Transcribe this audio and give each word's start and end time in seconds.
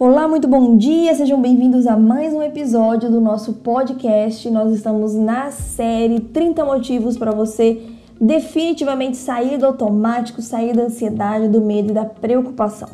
Olá, 0.00 0.26
muito 0.26 0.48
bom 0.48 0.78
dia, 0.78 1.14
sejam 1.14 1.42
bem-vindos 1.42 1.86
a 1.86 1.94
mais 1.94 2.32
um 2.32 2.42
episódio 2.42 3.10
do 3.10 3.20
nosso 3.20 3.52
podcast. 3.52 4.48
Nós 4.48 4.72
estamos 4.72 5.12
na 5.12 5.50
série 5.50 6.20
30 6.20 6.64
motivos 6.64 7.18
para 7.18 7.32
você 7.32 7.82
definitivamente 8.18 9.18
sair 9.18 9.58
do 9.58 9.66
automático, 9.66 10.40
sair 10.40 10.74
da 10.74 10.84
ansiedade, 10.84 11.48
do 11.48 11.60
medo 11.60 11.90
e 11.90 11.92
da 11.92 12.06
preocupação. 12.06 12.88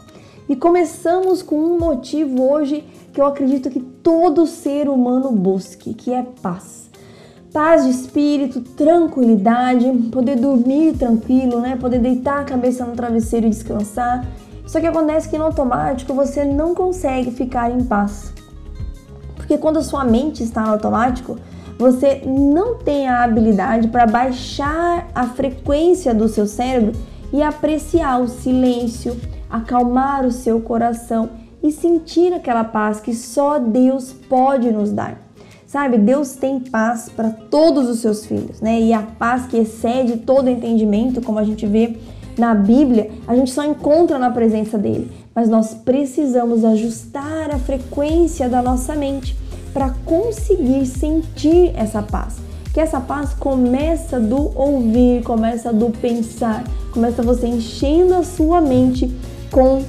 E 0.48 0.56
começamos 0.56 1.42
com 1.42 1.54
um 1.54 1.78
motivo 1.78 2.42
hoje 2.42 2.82
que 3.12 3.20
eu 3.20 3.26
acredito 3.26 3.70
que 3.70 3.78
todo 3.78 4.44
ser 4.44 4.88
humano 4.88 5.30
busque, 5.30 5.94
que 5.94 6.12
é 6.12 6.26
paz. 6.42 6.90
Paz 7.52 7.84
de 7.84 7.90
espírito, 7.92 8.60
tranquilidade, 8.60 9.86
poder 10.10 10.34
dormir 10.34 10.94
tranquilo, 10.94 11.60
né? 11.60 11.76
Poder 11.76 12.00
deitar 12.00 12.40
a 12.40 12.44
cabeça 12.44 12.84
no 12.84 12.96
travesseiro 12.96 13.46
e 13.46 13.50
descansar 13.50 14.26
só 14.66 14.80
que 14.80 14.86
acontece 14.86 15.28
que 15.28 15.38
no 15.38 15.44
automático 15.44 16.12
você 16.12 16.44
não 16.44 16.74
consegue 16.74 17.30
ficar 17.30 17.70
em 17.70 17.84
paz. 17.84 18.34
Porque 19.36 19.56
quando 19.56 19.78
a 19.78 19.82
sua 19.82 20.04
mente 20.04 20.42
está 20.42 20.62
no 20.62 20.72
automático, 20.72 21.38
você 21.78 22.22
não 22.26 22.76
tem 22.76 23.06
a 23.06 23.22
habilidade 23.22 23.88
para 23.88 24.06
baixar 24.06 25.08
a 25.14 25.24
frequência 25.26 26.12
do 26.12 26.28
seu 26.28 26.46
cérebro 26.46 26.92
e 27.32 27.42
apreciar 27.42 28.20
o 28.20 28.28
silêncio, 28.28 29.16
acalmar 29.48 30.24
o 30.24 30.32
seu 30.32 30.60
coração 30.60 31.30
e 31.62 31.70
sentir 31.70 32.32
aquela 32.32 32.64
paz 32.64 32.98
que 32.98 33.14
só 33.14 33.58
Deus 33.58 34.12
pode 34.12 34.70
nos 34.70 34.90
dar. 34.90 35.22
Sabe, 35.66 35.98
Deus 35.98 36.36
tem 36.36 36.60
paz 36.60 37.08
para 37.08 37.30
todos 37.30 37.88
os 37.88 37.98
seus 37.98 38.24
filhos, 38.24 38.60
né? 38.60 38.80
E 38.80 38.92
a 38.92 39.02
paz 39.02 39.46
que 39.46 39.58
excede 39.58 40.18
todo 40.18 40.48
entendimento, 40.48 41.20
como 41.20 41.38
a 41.38 41.44
gente 41.44 41.66
vê 41.66 41.98
na 42.38 42.54
Bíblia, 42.54 43.10
a 43.26 43.34
gente 43.34 43.50
só 43.50 43.64
encontra 43.64 44.18
na 44.18 44.30
presença 44.30 44.76
dele, 44.76 45.10
mas 45.34 45.48
nós 45.48 45.74
precisamos 45.74 46.64
ajustar 46.64 47.50
a 47.50 47.58
frequência 47.58 48.48
da 48.48 48.60
nossa 48.60 48.94
mente 48.94 49.36
para 49.72 49.90
conseguir 50.04 50.86
sentir 50.86 51.72
essa 51.74 52.02
paz. 52.02 52.36
Que 52.72 52.80
essa 52.80 53.00
paz 53.00 53.32
começa 53.32 54.20
do 54.20 54.52
ouvir, 54.58 55.22
começa 55.22 55.72
do 55.72 55.90
pensar, 55.90 56.62
começa 56.92 57.22
você 57.22 57.46
enchendo 57.46 58.14
a 58.14 58.22
sua 58.22 58.60
mente 58.60 59.14
com 59.50 59.82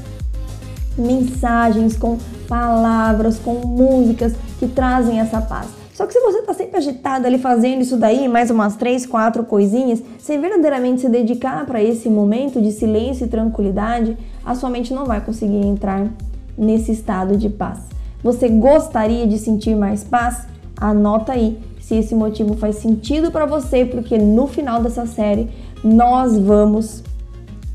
mensagens, 0.98 1.98
com 1.98 2.18
palavras, 2.48 3.38
com 3.38 3.56
músicas 3.66 4.34
que 4.58 4.68
trazem 4.68 5.20
essa 5.20 5.42
paz. 5.42 5.77
Só 5.98 6.06
que 6.06 6.14
se 6.14 6.20
você 6.20 6.38
está 6.38 6.54
sempre 6.54 6.78
agitado 6.78 7.26
ali 7.26 7.40
fazendo 7.40 7.82
isso 7.82 7.98
daí, 7.98 8.28
mais 8.28 8.52
umas 8.52 8.76
três, 8.76 9.04
quatro 9.04 9.44
coisinhas, 9.44 10.00
sem 10.20 10.40
verdadeiramente 10.40 11.02
se 11.02 11.10
dedicar 11.10 11.66
para 11.66 11.82
esse 11.82 12.08
momento 12.08 12.62
de 12.62 12.72
silêncio 12.72 13.26
e 13.26 13.28
tranquilidade, 13.28 14.16
a 14.46 14.54
sua 14.54 14.70
mente 14.70 14.94
não 14.94 15.06
vai 15.06 15.20
conseguir 15.22 15.66
entrar 15.66 16.08
nesse 16.56 16.92
estado 16.92 17.36
de 17.36 17.50
paz. 17.50 17.80
Você 18.22 18.48
gostaria 18.48 19.26
de 19.26 19.40
sentir 19.40 19.76
mais 19.76 20.04
paz? 20.04 20.46
Anota 20.80 21.32
aí 21.32 21.60
se 21.82 21.96
esse 21.96 22.14
motivo 22.14 22.54
faz 22.54 22.76
sentido 22.76 23.32
para 23.32 23.48
você, 23.48 23.84
porque 23.84 24.20
no 24.20 24.46
final 24.46 24.84
dessa 24.84 25.08
série 25.08 25.50
nós 25.84 26.38
vamos 26.38 27.04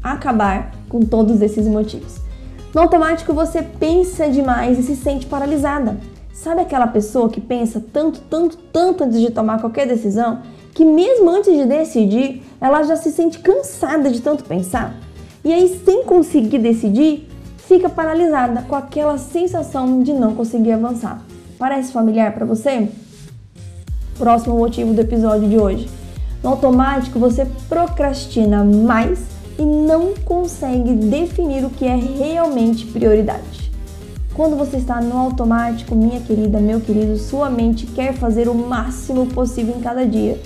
acabar 0.01 0.71
com 0.89 1.01
todos 1.01 1.43
esses 1.43 1.67
motivos. 1.67 2.21
No 2.73 2.83
automático 2.83 3.35
você 3.35 3.63
pensa 3.63 4.29
demais 4.29 4.79
e 4.79 4.83
se 4.85 4.95
sente 4.95 5.27
paralisada. 5.27 6.12
Sabe 6.33 6.63
aquela 6.63 6.87
pessoa 6.87 7.29
que 7.29 7.41
pensa 7.41 7.83
tanto, 7.93 8.21
tanto, 8.21 8.57
tanto 8.57 9.05
antes 9.05 9.21
de 9.21 9.31
tomar 9.31 9.61
qualquer 9.61 9.87
decisão, 9.87 10.41
que 10.75 10.85
mesmo 10.85 11.29
antes 11.29 11.53
de 11.53 11.67
decidir, 11.67 12.43
ela 12.59 12.83
já 12.83 12.97
se 12.97 13.13
sente 13.13 13.39
cansada 13.39 14.11
de 14.11 14.21
tanto 14.21 14.45
pensar? 14.45 14.95
E 15.45 15.53
aí, 15.53 15.81
sem 15.85 16.05
conseguir 16.05 16.59
decidir, 16.59 17.29
fica 17.59 17.91
paralisada 17.91 18.63
com 18.63 18.75
aquela 18.75 19.19
sensação 19.19 20.03
de 20.03 20.15
não 20.15 20.35
conseguir 20.35 20.73
avançar. 20.73 21.23
Parece 21.59 21.93
familiar 21.93 22.33
para 22.33 22.47
você? 22.47 22.89
Próximo 24.17 24.57
motivo 24.57 24.95
do 24.95 25.01
episódio 25.01 25.49
de 25.49 25.59
hoje. 25.59 25.89
No 26.43 26.51
automático, 26.51 27.19
você 27.19 27.47
procrastina 27.69 28.65
mais 28.65 29.21
e 29.59 29.65
não 29.65 30.15
consegue 30.25 30.93
definir 30.95 31.65
o 31.65 31.71
que 31.71 31.87
é 31.87 31.95
realmente 31.95 32.87
prioridade. 32.87 33.62
Quando 34.35 34.57
você 34.57 34.79
está 34.79 34.99
no 34.99 35.19
automático, 35.19 35.95
minha 35.95 36.19
querida, 36.21 36.59
meu 36.59 36.81
querido, 36.81 37.19
sua 37.19 37.51
mente 37.51 37.87
quer 37.87 38.15
fazer 38.15 38.49
o 38.49 38.55
máximo 38.55 39.27
possível 39.27 39.75
em 39.77 39.81
cada 39.81 40.07
dia, 40.07 40.41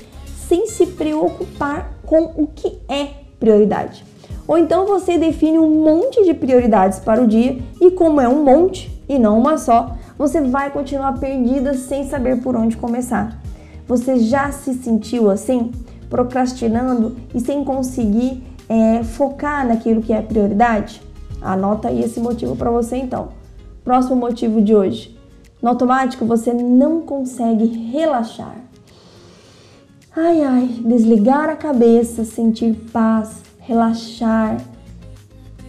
sem 0.48 0.66
se 0.66 0.86
preocupar 0.86 1.92
com 2.04 2.32
o 2.36 2.48
que 2.48 2.78
é 2.88 3.10
prioridade. 3.38 4.04
Ou 4.48 4.58
então 4.58 4.86
você 4.86 5.16
define 5.16 5.60
um 5.60 5.84
monte 5.84 6.24
de 6.24 6.34
prioridades 6.34 6.98
para 6.98 7.22
o 7.22 7.28
dia 7.28 7.58
e, 7.80 7.92
como 7.92 8.20
é 8.20 8.28
um 8.28 8.42
monte 8.42 8.90
e 9.08 9.20
não 9.20 9.38
uma 9.38 9.56
só, 9.56 9.96
você 10.18 10.40
vai 10.40 10.70
continuar 10.70 11.20
perdida 11.20 11.74
sem 11.74 12.08
saber 12.08 12.42
por 12.42 12.56
onde 12.56 12.76
começar. 12.76 13.40
Você 13.86 14.18
já 14.18 14.50
se 14.50 14.74
sentiu 14.74 15.30
assim, 15.30 15.70
procrastinando 16.10 17.16
e 17.32 17.38
sem 17.38 17.62
conseguir 17.62 18.42
é, 18.68 19.04
focar 19.04 19.64
naquilo 19.64 20.02
que 20.02 20.12
é 20.12 20.20
prioridade? 20.20 21.00
Anota 21.40 21.86
aí 21.86 22.02
esse 22.02 22.18
motivo 22.18 22.56
para 22.56 22.70
você 22.70 22.96
então. 22.96 23.45
Próximo 23.86 24.16
motivo 24.16 24.60
de 24.60 24.74
hoje. 24.74 25.16
No 25.62 25.68
automático 25.68 26.26
você 26.26 26.52
não 26.52 27.02
consegue 27.02 27.66
relaxar. 27.92 28.56
Ai 30.16 30.42
ai, 30.42 30.66
desligar 30.84 31.48
a 31.48 31.54
cabeça, 31.54 32.24
sentir 32.24 32.74
paz, 32.92 33.42
relaxar 33.60 34.56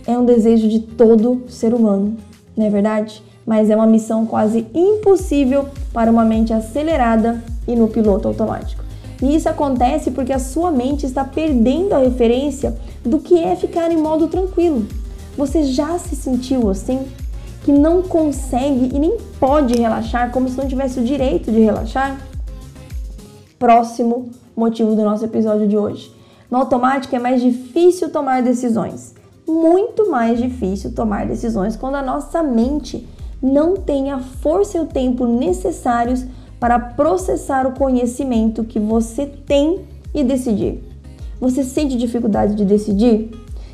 é 0.07 0.17
um 0.17 0.25
desejo 0.25 0.67
de 0.67 0.79
todo 0.79 1.43
ser 1.47 1.75
humano, 1.75 2.17
não 2.57 2.65
é 2.65 2.71
verdade? 2.71 3.21
Mas 3.45 3.69
é 3.69 3.75
uma 3.75 3.85
missão 3.85 4.25
quase 4.25 4.65
impossível 4.73 5.69
para 5.93 6.09
uma 6.09 6.25
mente 6.25 6.51
acelerada 6.51 7.43
e 7.67 7.75
no 7.75 7.87
piloto 7.87 8.27
automático. 8.27 8.83
E 9.21 9.35
isso 9.35 9.47
acontece 9.47 10.09
porque 10.09 10.33
a 10.33 10.39
sua 10.39 10.71
mente 10.71 11.05
está 11.05 11.23
perdendo 11.23 11.93
a 11.93 11.99
referência 11.99 12.75
do 13.03 13.19
que 13.19 13.37
é 13.37 13.55
ficar 13.55 13.91
em 13.91 13.97
modo 13.97 14.27
tranquilo. 14.27 14.87
Você 15.37 15.65
já 15.65 15.99
se 15.99 16.15
sentiu 16.15 16.67
assim? 16.67 17.05
Que 17.67 17.71
não 17.73 18.01
consegue 18.01 18.95
e 18.95 18.97
nem 18.97 19.17
pode 19.41 19.75
relaxar, 19.75 20.31
como 20.31 20.47
se 20.47 20.57
não 20.57 20.69
tivesse 20.69 21.01
o 21.01 21.03
direito 21.03 21.51
de 21.51 21.59
relaxar? 21.59 22.17
Próximo 23.59 24.29
motivo 24.55 24.95
do 24.95 25.03
nosso 25.03 25.25
episódio 25.25 25.67
de 25.67 25.75
hoje. 25.75 26.09
No 26.49 26.59
automático 26.59 27.13
é 27.13 27.19
mais 27.19 27.41
difícil 27.41 28.09
tomar 28.09 28.41
decisões. 28.41 29.13
Muito 29.45 30.09
mais 30.09 30.39
difícil 30.39 30.93
tomar 30.93 31.25
decisões 31.25 31.75
quando 31.75 31.95
a 31.95 32.01
nossa 32.01 32.41
mente 32.41 33.05
não 33.43 33.75
tem 33.75 34.11
a 34.11 34.19
força 34.19 34.77
e 34.77 34.79
o 34.79 34.85
tempo 34.85 35.25
necessários 35.25 36.23
para 36.61 36.79
processar 36.79 37.67
o 37.67 37.73
conhecimento 37.73 38.63
que 38.63 38.79
você 38.79 39.25
tem 39.25 39.81
e 40.13 40.23
decidir. 40.23 40.81
Você 41.37 41.65
sente 41.65 41.97
dificuldade 41.97 42.55
de 42.55 42.63
decidir? 42.63 43.29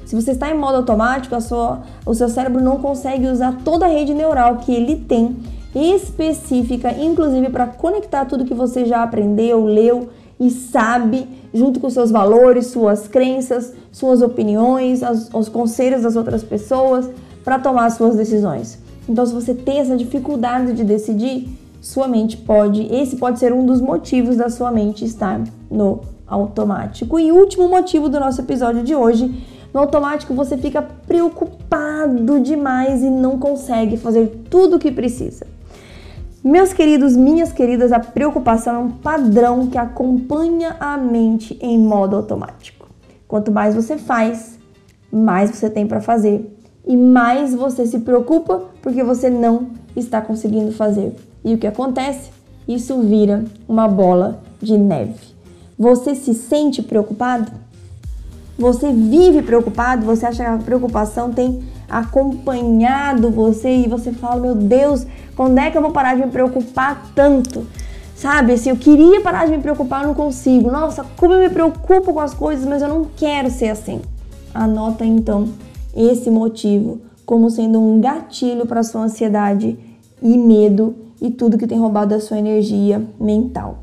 Se 0.06 0.16
você 0.16 0.32
está 0.32 0.50
em 0.50 0.58
modo 0.58 0.78
automático, 0.78 1.40
sua, 1.42 1.82
o 2.06 2.14
seu 2.14 2.30
cérebro 2.30 2.62
não 2.62 2.78
consegue 2.78 3.28
usar 3.28 3.58
toda 3.64 3.86
a 3.86 3.90
rede 3.90 4.14
neural 4.14 4.58
que 4.58 4.74
ele 4.74 4.96
tem 4.96 5.36
específica, 5.76 6.92
inclusive 6.92 7.50
para 7.50 7.68
conectar 7.68 8.26
tudo 8.26 8.46
que 8.46 8.54
você 8.54 8.86
já 8.86 9.02
aprendeu, 9.02 9.66
leu 9.66 10.10
e 10.40 10.50
sabe, 10.50 11.28
junto 11.54 11.80
com 11.80 11.90
seus 11.90 12.12
valores, 12.12 12.68
suas 12.68 13.08
crenças, 13.08 13.74
suas 13.92 14.22
opiniões, 14.22 15.02
as, 15.02 15.30
os 15.34 15.50
conselhos 15.50 16.04
das 16.04 16.16
outras 16.16 16.44
pessoas, 16.44 17.10
para 17.44 17.60
tomar 17.60 17.90
suas 17.92 18.16
decisões. 18.16 18.80
Então, 19.08 19.26
se 19.26 19.34
você 19.34 19.54
tem 19.54 19.80
essa 19.80 19.98
dificuldade 19.98 20.74
de 20.74 20.84
decidir, 20.84 21.50
sua 21.82 22.08
mente 22.08 22.38
pode, 22.38 22.84
esse 22.94 23.18
pode 23.18 23.40
ser 23.40 23.52
um 23.52 23.66
dos 23.66 23.82
motivos 23.82 24.38
da 24.38 24.50
sua 24.50 24.72
mente 24.72 25.04
estar 25.04 25.42
no 25.70 26.00
automático. 26.26 27.20
E 27.20 27.32
último 27.32 27.68
motivo 27.68 28.08
do 28.08 28.20
nosso 28.20 28.42
episódio 28.42 28.84
de 28.84 28.96
hoje 28.96 29.30
no 29.74 29.80
automático 29.80 30.34
você 30.34 30.58
fica 30.58 30.82
preocupado 30.82 32.40
demais 32.40 33.02
e 33.02 33.10
não 33.10 33.40
consegue 33.40 33.98
fazer 33.98 34.44
tudo 34.50 34.76
o 34.76 34.80
que 34.80 34.92
precisa. 34.92 35.48
Meus 36.44 36.74
queridos, 36.74 37.16
minhas 37.16 37.54
queridas, 37.54 37.92
a 37.92 38.00
preocupação 38.00 38.76
é 38.76 38.78
um 38.80 38.92
padrão 38.92 39.68
que 39.68 39.78
acompanha 39.78 40.76
a 40.80 40.98
mente 40.98 41.58
em 41.62 41.80
modo 41.80 42.18
automático. 42.18 42.88
Quanto 43.28 43.52
mais 43.52 43.74
você 43.74 43.98
faz, 43.98 44.60
mais 45.12 45.52
você 45.52 45.70
tem 45.70 45.88
para 45.88 46.02
fazer 46.02 46.54
e 46.86 46.98
mais 46.98 47.56
você 47.56 47.88
se 47.88 48.00
preocupa 48.00 48.64
porque 48.82 49.02
você 49.04 49.30
não 49.30 49.70
está 49.96 50.22
conseguindo 50.22 50.72
fazer. 50.72 51.16
E 51.44 51.54
o 51.54 51.58
que 51.58 51.66
acontece? 51.66 52.30
Isso 52.68 53.02
vira 53.02 53.46
uma 53.68 53.88
bola 53.88 54.42
de 54.62 54.78
neve. 54.78 55.34
Você 55.80 56.14
se 56.14 56.34
sente 56.34 56.82
preocupado? 56.82 57.52
Você 58.58 58.92
vive 58.92 59.42
preocupado? 59.42 60.06
Você 60.06 60.26
acha 60.26 60.44
que 60.44 60.50
a 60.50 60.58
preocupação 60.58 61.32
tem 61.32 61.64
acompanhado 61.90 63.32
você 63.32 63.70
e 63.70 63.88
você 63.88 64.12
fala: 64.12 64.40
Meu 64.40 64.56
Deus, 64.56 65.06
quando 65.36 65.58
é 65.58 65.72
que 65.72 65.78
eu 65.78 65.82
vou 65.82 65.92
parar 65.92 66.16
de 66.16 66.26
me 66.26 66.32
preocupar 66.32 67.12
tanto? 67.16 67.66
Sabe, 68.16 68.54
assim, 68.54 68.70
eu 68.70 68.78
queria 68.78 69.20
parar 69.22 69.46
de 69.46 69.52
me 69.52 69.62
preocupar, 69.62 70.04
eu 70.04 70.08
não 70.08 70.16
consigo. 70.16 70.72
Nossa, 70.72 71.06
como 71.18 71.34
eu 71.34 71.40
me 71.40 71.50
preocupo 71.50 72.14
com 72.14 72.20
as 72.20 72.34
coisas, 72.34 72.66
mas 72.66 72.82
eu 72.82 72.88
não 72.88 73.06
quero 73.18 73.50
ser 73.50 73.70
assim. 73.70 74.02
Anota 74.54 75.04
então 75.04 75.50
esse 75.96 76.30
motivo 76.30 77.02
como 77.26 77.50
sendo 77.50 77.80
um 77.80 78.00
gatilho 78.00 78.66
para 78.66 78.84
sua 78.84 79.02
ansiedade 79.02 79.78
e 80.22 80.38
medo 80.38 80.96
e 81.22 81.32
tudo 81.32 81.58
que 81.58 81.68
tem 81.68 81.80
roubado 81.80 82.14
a 82.14 82.20
sua 82.20 82.38
energia 82.38 83.02
mental. 83.20 83.83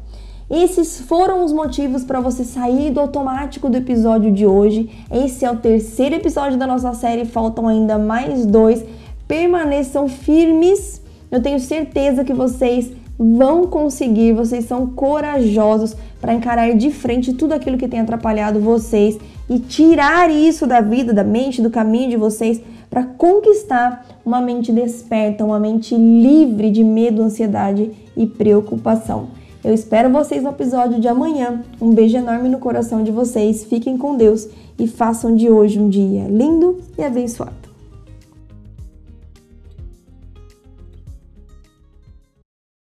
Esses 0.51 1.01
foram 1.03 1.45
os 1.45 1.53
motivos 1.53 2.03
para 2.03 2.19
você 2.19 2.43
sair 2.43 2.91
do 2.91 2.99
automático 2.99 3.71
do 3.71 3.77
episódio 3.77 4.33
de 4.33 4.45
hoje. 4.45 4.91
Esse 5.09 5.45
é 5.45 5.51
o 5.51 5.57
terceiro 5.57 6.17
episódio 6.17 6.59
da 6.59 6.67
nossa 6.67 6.93
série, 6.93 7.25
faltam 7.25 7.69
ainda 7.69 7.97
mais 7.97 8.45
dois. 8.45 8.85
Permaneçam 9.29 10.09
firmes. 10.09 11.01
Eu 11.31 11.41
tenho 11.41 11.61
certeza 11.61 12.25
que 12.25 12.35
vocês 12.35 12.91
vão 13.17 13.69
conseguir, 13.69 14.33
vocês 14.33 14.65
são 14.65 14.89
corajosos 14.89 15.95
para 16.21 16.35
encarar 16.35 16.75
de 16.75 16.91
frente 16.91 17.33
tudo 17.33 17.53
aquilo 17.53 17.79
que 17.79 17.87
tem 17.87 18.01
atrapalhado 18.01 18.59
vocês 18.59 19.19
e 19.49 19.61
tirar 19.61 20.33
isso 20.33 20.67
da 20.67 20.81
vida, 20.81 21.15
da 21.15 21.23
mente, 21.23 21.63
do 21.63 21.71
caminho 21.71 22.11
de 22.11 22.17
vocês 22.17 22.61
para 22.89 23.05
conquistar 23.05 24.05
uma 24.25 24.41
mente 24.41 24.73
desperta, 24.73 25.45
uma 25.45 25.61
mente 25.61 25.95
livre 25.95 26.73
de 26.73 26.83
medo, 26.83 27.23
ansiedade 27.23 27.93
e 28.17 28.27
preocupação. 28.27 29.40
Eu 29.63 29.75
espero 29.75 30.11
vocês 30.11 30.43
no 30.43 30.51
episódio 30.51 31.01
de 31.01 31.07
amanhã. 31.07 31.63
Um 31.81 31.91
beijo 31.91 32.17
enorme 32.17 32.49
no 32.49 32.59
coração 32.59 33.05
de 33.05 33.13
vocês. 33.13 33.65
Fiquem 33.65 33.99
com 33.99 34.17
Deus 34.17 34.49
e 34.79 34.87
façam 34.87 35.35
de 35.37 35.51
hoje 35.51 35.79
um 35.79 35.89
dia 35.89 36.27
lindo 36.29 36.79
e 36.97 37.05
abençoado. 37.05 37.70